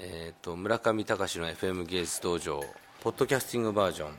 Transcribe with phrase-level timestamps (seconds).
[0.00, 2.62] えーと、村上隆の FM 芸術道場
[3.00, 4.10] ポッドキャスティングバージョン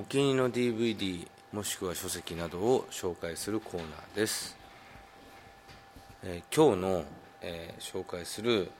[0.00, 4.56] お気に入りの DVD もしくは書籍などを紹介するコーナーです、
[6.24, 7.04] えー、今日の、
[7.42, 8.70] えー、紹介する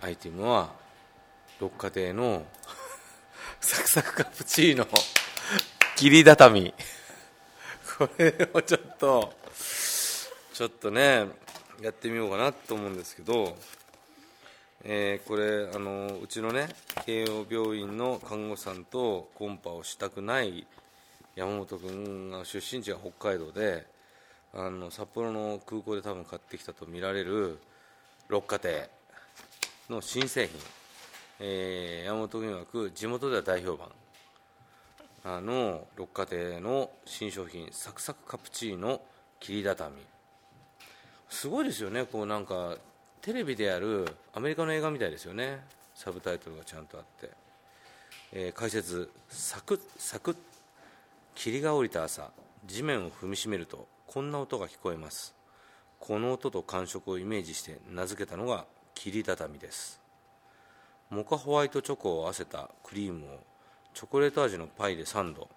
[0.00, 0.70] アイテムは
[1.60, 2.44] 六花亭の
[3.60, 4.88] サクサクカプチーノ
[5.94, 6.74] 切り畳。
[7.98, 9.32] これをちょっと
[10.52, 11.26] ちょっとね
[11.80, 13.56] やってみようかなと思うんですけど、
[14.84, 16.68] えー、これあのうちのね
[17.04, 20.66] 慶応病院の看護師さんとコンパをしたくない
[21.34, 23.86] 山本君が出身地が北海道で
[24.54, 27.58] あの札幌の空港で多分買ってきたとみられる
[28.28, 28.88] 六花亭
[29.90, 30.60] の新製品
[31.40, 33.88] えー、山本君曰地元では大評判。
[35.24, 39.00] あの六花亭の新商品サクサクカプチーノ
[39.38, 39.94] 切り畳。
[41.28, 42.04] すごいですよね。
[42.06, 42.76] こうなんか
[43.28, 45.58] テレビでやるアメリカの映画みたいですよね。
[45.94, 47.30] サブタイトルがちゃんとあって、
[48.32, 50.36] えー、解説サクッサクッ
[51.34, 52.30] 霧が降りた朝。
[52.64, 55.34] 地面を踏みしめるとこんな音が聞こえます。
[56.00, 60.00] この音と感触をイメージして名付けたのが切り畳です。
[61.10, 63.40] モカホワイトチョコを合わせたクリームを
[63.92, 65.50] チョコレート味のパイでサンド。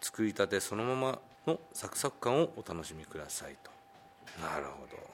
[0.00, 3.70] 作りたてそのままのサクサク感をお楽しみくださいと。
[4.40, 5.05] なるほど。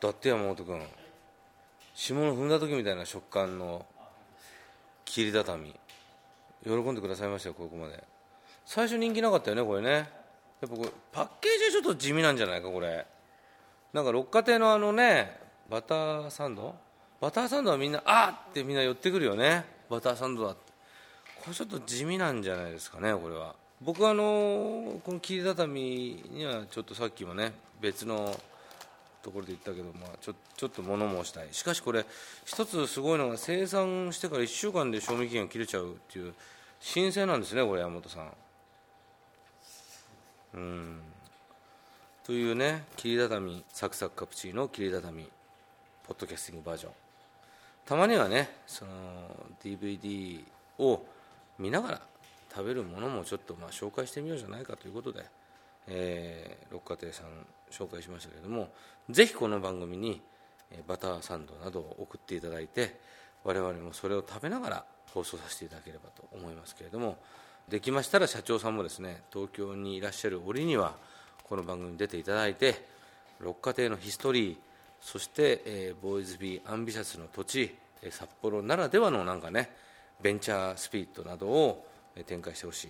[0.00, 0.82] だって山本君
[1.94, 3.86] 霜の踏んだ時みたいな食感の
[5.04, 5.74] 霧畳
[6.64, 8.02] 喜んでくださいましたよここまで。
[8.64, 9.90] 最初人気なかったよねこれね。
[9.90, 13.06] やっぱこれパッケージはちょっと地味なんじゃないかこれ。
[13.92, 15.38] なんか六花亭のあのね
[15.68, 16.74] バターサンド
[17.22, 19.64] バターサンドはみんなあってみんな寄ってくるよね。
[19.88, 20.72] バターサンドだって。
[21.40, 23.54] これちょっと地味なんじゃないですかねこれは。
[23.80, 28.36] 僕はあのこの切り畳にはちょっとさっきもね別の
[29.22, 31.48] ところで言ったけど、まあ、ちょちょっと物申したい。
[31.52, 32.04] しかしこれ
[32.44, 36.34] 一つすごいのが生産してから1週間で賞味期限切れちゃうっていう
[36.80, 38.32] 新鮮なんですねこれ山本さん。
[40.54, 41.00] うん。
[42.24, 45.22] というね切り畳サクサクカプチーノ切り畳
[46.04, 46.92] ポッドキャスティングバージョン。
[47.84, 48.90] たまにはねその
[49.62, 50.42] DVD
[50.78, 51.04] を
[51.58, 52.00] 見ながら
[52.54, 55.24] 食べるものもちょっとまあ紹介してみようじゃないかということで、
[55.88, 57.26] えー、六花亭さん
[57.70, 58.68] 紹介しましたけれども
[59.10, 60.20] ぜひこの番組に
[60.86, 62.98] バターサンドなどを送っていただいて
[63.44, 67.16] 我々もそれを食べながら放送させていただければと思いますけれども
[67.68, 70.94] できましたら社長さんもですね東京にいらっしゃる折には
[71.44, 72.86] この番組に出ていただいて
[73.40, 74.56] 六花亭のヒストリー
[75.02, 79.70] そして、えー、ボーイズビーアンビシャスの土地え札幌ならではのなんかね
[80.20, 81.86] ベンチャースピリットなどを
[82.26, 82.88] 展開してほしい。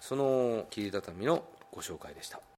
[0.00, 2.40] その切り畳みのご紹介でした。